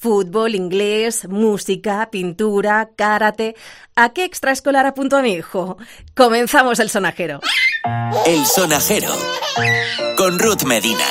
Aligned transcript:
Fútbol, 0.00 0.54
inglés, 0.54 1.28
música, 1.28 2.08
pintura, 2.10 2.88
karate. 2.96 3.54
¿A 3.94 4.14
qué 4.14 4.24
extraescolar 4.24 4.86
apunto 4.86 5.18
a 5.18 5.20
mi 5.20 5.34
hijo? 5.34 5.76
Comenzamos 6.16 6.78
el 6.78 6.88
sonajero. 6.88 7.40
El 8.24 8.46
sonajero. 8.46 9.10
Con 10.16 10.38
Ruth 10.38 10.62
Medina. 10.64 11.04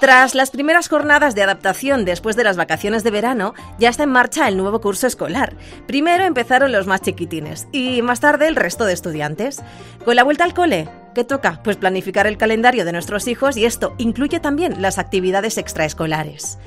Tras 0.00 0.34
las 0.34 0.50
primeras 0.50 0.88
jornadas 0.88 1.34
de 1.34 1.44
adaptación 1.44 2.04
después 2.04 2.36
de 2.36 2.44
las 2.44 2.58
vacaciones 2.58 3.04
de 3.04 3.10
verano, 3.10 3.54
ya 3.78 3.88
está 3.88 4.02
en 4.02 4.12
marcha 4.12 4.48
el 4.48 4.58
nuevo 4.58 4.82
curso 4.82 5.06
escolar. 5.06 5.56
Primero 5.86 6.24
empezaron 6.24 6.72
los 6.72 6.86
más 6.86 7.00
chiquitines 7.00 7.68
y 7.72 8.02
más 8.02 8.20
tarde 8.20 8.48
el 8.48 8.56
resto 8.56 8.84
de 8.84 8.92
estudiantes. 8.92 9.62
Con 10.04 10.16
la 10.16 10.24
vuelta 10.24 10.44
al 10.44 10.52
cole, 10.52 10.90
¿qué 11.14 11.24
toca? 11.24 11.62
Pues 11.64 11.78
planificar 11.78 12.26
el 12.26 12.36
calendario 12.36 12.84
de 12.84 12.92
nuestros 12.92 13.26
hijos 13.28 13.56
y 13.56 13.64
esto 13.64 13.94
incluye 13.96 14.40
también 14.40 14.82
las 14.82 14.98
actividades 14.98 15.56
extraescolares. 15.56 16.58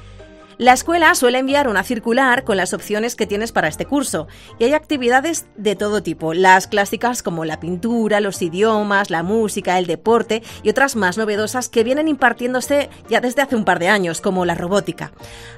La 0.59 0.73
escuela 0.73 1.13
suele 1.13 1.37
enviar 1.37 1.67
una 1.67 1.83
circular 1.83 2.43
con 2.43 2.57
las 2.57 2.73
opciones 2.73 3.15
que 3.15 3.27
tienes 3.27 3.51
para 3.51 3.67
este 3.67 3.85
curso 3.85 4.27
y 4.57 4.63
hay 4.63 4.73
actividades 4.73 5.45
de 5.55 5.75
todo 5.75 6.01
tipo, 6.01 6.33
las 6.33 6.65
clásicas 6.65 7.21
como 7.21 7.45
la 7.45 7.59
pintura, 7.59 8.21
los 8.21 8.41
idiomas, 8.41 9.11
la 9.11 9.21
música, 9.21 9.77
el 9.77 9.85
deporte 9.85 10.41
y 10.63 10.69
otras 10.69 10.95
más 10.95 11.15
novedosas 11.15 11.69
que 11.69 11.83
vienen 11.83 12.07
impartiéndose 12.07 12.89
ya 13.07 13.21
desde 13.21 13.43
hace 13.43 13.55
un 13.55 13.65
par 13.65 13.77
de 13.77 13.89
años, 13.89 14.19
como 14.19 14.45
la 14.45 14.55
robótica. 14.55 15.11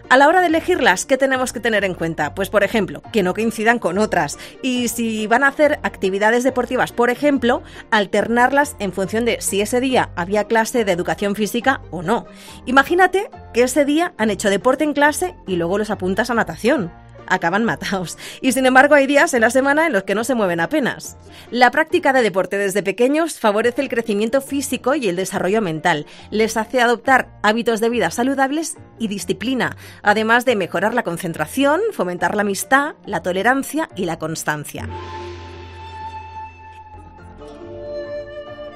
A 0.10 0.18
la 0.18 0.28
hora 0.28 0.42
de 0.42 0.48
elegirlas, 0.48 1.06
¿qué 1.06 1.18
tenemos 1.18 1.54
que 1.54 1.62
tener 1.62 1.86
en 1.86 1.94
cuenta? 1.94 2.36
Pues 2.36 2.50
por 2.50 2.66
ejemplo, 2.66 3.02
que 3.14 3.24
no 3.24 3.34
coincidan 3.34 3.80
con 3.80 4.00
otras 4.00 4.38
y 4.62 4.90
si 4.90 5.28
van 5.28 5.46
a 5.46 5.48
hacer 5.48 5.80
actividades 5.84 6.44
deportivas, 6.44 6.92
por 6.92 7.10
ejemplo, 7.10 7.64
alternarlas 7.90 8.76
en 8.80 8.92
función 8.92 9.24
de 9.24 9.40
si 9.40 9.62
ese 9.62 9.80
día 9.80 10.10
había 10.18 10.44
clase 10.44 10.84
de 10.84 10.92
educación 10.92 11.36
física 11.36 11.80
o 11.90 12.02
no. 12.02 12.26
Imagínate 12.66 13.30
que 13.54 13.64
ese 13.64 13.86
día 13.86 14.14
han 14.18 14.30
hecho 14.30 14.50
deporte 14.50 14.84
en 14.84 14.89
clase 14.94 15.36
y 15.48 15.56
luego 15.56 15.78
los 15.78 15.90
apuntas 15.90 16.30
a 16.30 16.34
natación. 16.34 16.92
Acaban 17.28 17.64
matados. 17.64 18.18
Y 18.42 18.54
sin 18.54 18.66
embargo 18.66 18.96
hay 18.96 19.06
días 19.06 19.34
en 19.36 19.42
la 19.42 19.52
semana 19.52 19.86
en 19.86 19.94
los 19.94 20.04
que 20.04 20.16
no 20.16 20.24
se 20.24 20.34
mueven 20.34 20.60
apenas. 20.60 21.16
La 21.52 21.70
práctica 21.70 22.12
de 22.12 22.24
deporte 22.24 22.58
desde 22.58 22.82
pequeños 22.82 23.40
favorece 23.40 23.82
el 23.82 23.90
crecimiento 23.90 24.42
físico 24.42 24.96
y 24.96 25.08
el 25.08 25.16
desarrollo 25.16 25.62
mental. 25.62 26.08
Les 26.32 26.58
hace 26.58 26.82
adoptar 26.82 27.30
hábitos 27.44 27.82
de 27.82 27.90
vida 27.90 28.10
saludables 28.10 28.78
y 28.98 29.08
disciplina, 29.08 29.78
además 30.02 30.46
de 30.46 30.56
mejorar 30.56 30.96
la 30.96 31.04
concentración, 31.04 31.82
fomentar 31.94 32.36
la 32.36 32.42
amistad, 32.42 32.96
la 33.06 33.22
tolerancia 33.22 33.90
y 33.96 34.06
la 34.06 34.18
constancia. 34.18 34.90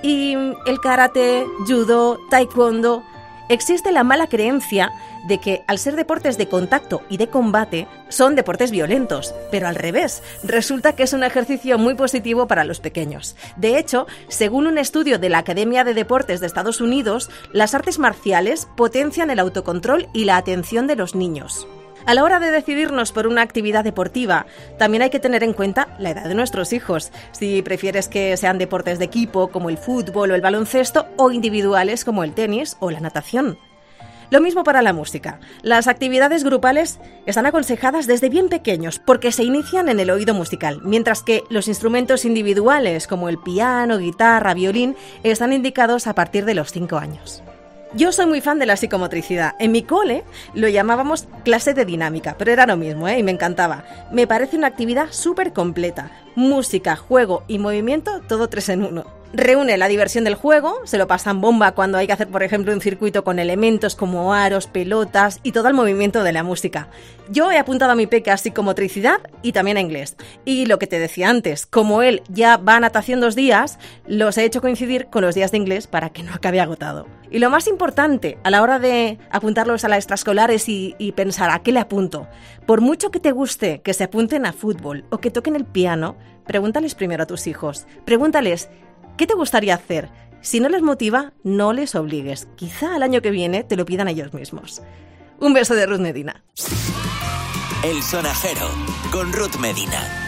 Y 0.04 0.34
el 0.34 0.80
karate, 0.82 1.46
judo, 1.66 2.20
taekwondo, 2.30 3.04
Existe 3.50 3.92
la 3.92 4.04
mala 4.04 4.28
creencia 4.28 4.92
de 5.28 5.38
que 5.38 5.64
al 5.68 5.78
ser 5.78 5.96
deportes 5.96 6.38
de 6.38 6.48
contacto 6.48 7.02
y 7.10 7.18
de 7.18 7.28
combate 7.28 7.88
son 8.10 8.36
deportes 8.36 8.72
violentos, 8.72 9.34
pero 9.52 9.68
al 9.68 9.76
revés, 9.76 10.24
resulta 10.44 10.96
que 10.96 11.04
es 11.04 11.14
un 11.14 11.24
ejercicio 11.24 11.78
muy 11.78 11.96
positivo 11.96 12.48
para 12.48 12.64
los 12.64 12.80
pequeños. 12.80 13.36
De 13.58 13.78
hecho, 13.78 14.08
según 14.28 14.68
un 14.68 14.78
estudio 14.78 15.20
de 15.20 15.30
la 15.30 15.40
Academia 15.40 15.84
de 15.84 15.94
Deportes 15.94 16.40
de 16.40 16.48
Estados 16.48 16.82
Unidos, 16.82 17.30
las 17.52 17.74
artes 17.74 18.00
marciales 18.00 18.68
potencian 18.76 19.30
el 19.30 19.40
autocontrol 19.40 20.08
y 20.14 20.26
la 20.26 20.38
atención 20.38 20.88
de 20.88 20.96
los 20.96 21.16
niños. 21.16 21.68
A 22.06 22.14
la 22.14 22.24
hora 22.24 22.40
de 22.40 22.52
decidirnos 22.52 23.14
por 23.14 23.28
una 23.28 23.42
actividad 23.42 23.84
deportiva, 23.84 24.46
también 24.78 25.04
hay 25.04 25.10
que 25.10 25.22
tener 25.22 25.42
en 25.44 25.54
cuenta 25.54 25.96
la 26.00 26.10
edad 26.10 26.26
de 26.26 26.36
nuestros 26.36 26.74
hijos. 26.74 27.12
Si 27.32 27.62
prefieres 27.62 28.10
que 28.10 28.36
sean 28.36 28.58
deportes 28.58 29.00
de 29.00 29.06
equipo 29.06 29.48
como 29.48 29.70
el 29.70 29.78
fútbol 29.78 30.32
o 30.32 30.36
el 30.36 30.42
baloncesto 30.42 31.08
o 31.16 31.32
individuales 31.32 32.04
como 32.04 32.26
el 32.26 32.34
tenis 32.34 32.76
o 32.82 32.92
la 32.92 33.00
natación. 33.00 33.58
Lo 34.32 34.42
mismo 34.42 34.64
para 34.64 34.82
la 34.82 34.94
música. 34.94 35.40
Las 35.62 35.88
actividades 35.88 36.44
grupales 36.44 37.00
están 37.26 37.46
aconsejadas 37.46 38.08
desde 38.08 38.30
bien 38.30 38.50
pequeños 38.50 39.00
porque 39.00 39.32
se 39.32 39.44
inician 39.44 39.88
en 39.90 40.00
el 40.00 40.10
oído 40.10 40.34
musical, 40.34 40.82
mientras 40.84 41.22
que 41.22 41.44
los 41.50 41.68
instrumentos 41.68 42.26
individuales 42.26 43.08
como 43.08 43.30
el 43.30 43.38
piano, 43.38 43.98
guitarra, 43.98 44.54
violín 44.54 44.96
están 45.24 45.54
indicados 45.54 46.08
a 46.08 46.16
partir 46.16 46.46
de 46.46 46.56
los 46.56 46.72
5 46.72 46.98
años. 46.98 47.44
Yo 47.96 48.12
soy 48.12 48.26
muy 48.26 48.42
fan 48.42 48.58
de 48.58 48.66
la 48.66 48.76
psicomotricidad. 48.76 49.54
En 49.60 49.72
mi 49.72 49.84
cole 49.84 50.24
lo 50.56 50.68
llamábamos 50.68 51.28
clase 51.46 51.76
de 51.76 51.86
dinámica, 51.86 52.36
pero 52.40 52.52
era 52.52 52.66
lo 52.66 52.76
mismo, 52.76 53.08
¿eh? 53.08 53.20
Y 53.20 53.24
me 53.24 53.32
encantaba. 53.32 53.84
Me 54.12 54.26
parece 54.26 54.58
una 54.58 54.68
actividad 54.68 55.10
súper 55.12 55.54
completa. 55.54 56.10
Música, 56.36 56.96
juego 56.96 57.44
y 57.48 57.60
movimiento, 57.60 58.22
todo 58.22 58.50
tres 58.50 58.70
en 58.70 58.84
uno 58.84 59.23
reúne 59.34 59.78
la 59.78 59.88
diversión 59.88 60.24
del 60.24 60.36
juego, 60.36 60.82
se 60.86 60.98
lo 60.98 61.08
pasan 61.08 61.42
bomba 61.42 61.74
cuando 61.74 61.98
hay 61.98 62.08
que 62.08 62.14
hacer, 62.14 62.28
por 62.28 62.44
ejemplo, 62.44 62.72
un 62.72 62.82
circuito 62.82 63.24
con 63.24 63.40
elementos 63.40 63.96
como 63.96 64.34
aros, 64.34 64.68
pelotas 64.68 65.40
y 65.44 65.52
todo 65.52 65.68
el 65.68 65.74
movimiento 65.74 66.24
de 66.24 66.32
la 66.32 66.44
música. 66.44 66.88
Yo 67.30 67.52
he 67.52 67.58
apuntado 67.58 67.92
a 67.92 67.96
mi 67.96 68.06
peque 68.06 68.32
a 68.32 68.38
psicomotricidad 68.38 69.18
y 69.42 69.52
también 69.52 69.78
a 69.78 69.82
inglés. 69.82 70.16
Y 70.46 70.68
lo 70.68 70.78
que 70.78 70.88
te 70.88 71.00
decía 71.00 71.30
antes, 71.30 71.66
como 71.66 72.04
él 72.04 72.22
ya 72.30 72.58
va 72.58 72.76
a 72.76 72.80
natación 72.80 73.22
dos 73.22 73.36
días, 73.36 73.80
los 74.06 74.38
he 74.38 74.46
hecho 74.46 74.62
coincidir 74.62 75.08
con 75.08 75.24
los 75.24 75.34
días 75.34 75.52
de 75.52 75.58
inglés 75.58 75.88
para 75.88 76.12
que 76.12 76.24
no 76.24 76.34
acabe 76.34 76.62
agotado. 76.62 77.08
Y 77.32 77.40
lo 77.40 77.50
más 77.50 77.68
importante 77.68 78.38
a 78.44 78.52
la 78.52 78.62
hora 78.62 78.78
de 78.78 79.18
apuntarlos 79.32 79.84
a 79.84 79.90
las 79.90 79.98
extraescolares 80.00 80.70
y, 80.70 80.96
y 81.00 81.14
pensar 81.14 81.50
a 81.50 81.64
qué 81.64 81.72
le 81.72 81.80
apunto, 81.80 82.28
por 82.68 82.82
mucho 82.82 83.10
que 83.10 83.20
te 83.20 83.32
guste 83.32 83.82
que 83.82 83.96
se 83.96 84.04
apunten 84.04 84.46
a 84.46 84.54
fútbol 84.54 85.06
o 85.10 85.18
que 85.18 85.32
toquen 85.32 85.56
el 85.56 85.66
piano, 85.66 86.16
pregúntales 86.46 86.94
primero 86.94 87.24
a 87.24 87.28
tus 87.28 87.48
hijos. 87.48 87.88
Pregúntales 88.06 88.70
¿Qué 89.18 89.28
te 89.28 89.36
gustaría 89.36 89.76
hacer? 89.76 90.10
Si 90.42 90.60
no 90.60 90.70
les 90.70 90.82
motiva, 90.82 91.34
no 91.44 91.72
les 91.72 91.96
obligues. 91.96 92.48
Quizá 92.56 92.96
al 92.96 93.04
año 93.04 93.22
que 93.22 93.32
viene 93.32 93.64
te 93.64 93.76
lo 93.76 93.86
pidan 93.86 94.08
ellos 94.08 94.34
mismos. 94.34 94.82
Un 95.40 95.54
beso 95.54 95.76
de 95.76 95.86
Ruth 95.86 96.00
Medina. 96.00 96.44
El 97.84 98.02
sonajero 98.02 98.70
con 99.12 99.32
Ruth 99.34 99.58
Medina. 99.60 100.23